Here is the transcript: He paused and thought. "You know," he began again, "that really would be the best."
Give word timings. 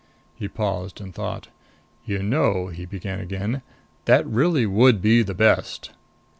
He 0.33 0.47
paused 0.47 0.99
and 0.99 1.13
thought. 1.13 1.49
"You 2.07 2.23
know," 2.23 2.69
he 2.69 2.87
began 2.87 3.19
again, 3.19 3.61
"that 4.05 4.25
really 4.25 4.65
would 4.65 4.99
be 4.99 5.21
the 5.21 5.35
best." 5.35 5.91